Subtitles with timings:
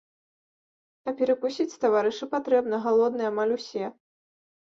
[1.09, 3.85] А перакусіць, таварышы, патрэбна, галодныя амаль усе.